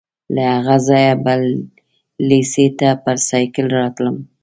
[0.35, 1.33] له هغه ځایه به
[2.29, 4.15] لېسې ته پر سایکل راتلم.